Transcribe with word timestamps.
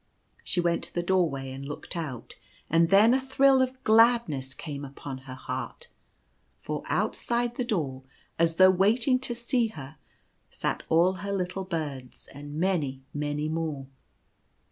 She 0.43 0.59
went 0.59 0.83
to 0.85 0.93
the 0.95 1.03
doorway 1.03 1.51
and 1.51 1.63
looked 1.63 1.95
out, 1.95 2.33
and 2.71 2.89
then 2.89 3.13
a 3.13 3.21
thrill 3.21 3.61
of 3.61 3.83
gladness 3.83 4.55
came 4.55 4.83
upon 4.83 5.19
her 5.29 5.35
heart; 5.35 5.89
for 6.57 6.81
outside 6.87 7.53
the 7.53 7.63
door, 7.63 8.01
as 8.39 8.55
though 8.55 8.71
waiting 8.71 9.19
to 9.19 9.35
see 9.35 9.67
her, 9.67 9.97
sat 10.49 10.81
all 10.89 11.13
her 11.21 11.31
little 11.31 11.65
birds, 11.65 12.27
and 12.33 12.55
many 12.55 13.03
many 13.13 13.47
more. 13.47 13.85